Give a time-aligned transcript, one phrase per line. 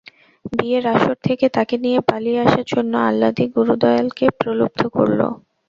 [0.51, 5.19] বিয়ের আসর থেকে তাকে নিয়ে পালিয়ে আসার জন্য আহ্লাদী গুরুদয়ালকে প্রলুব্ধ করল।